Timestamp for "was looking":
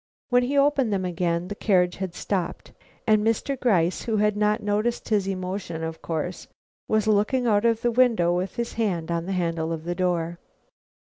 6.87-7.45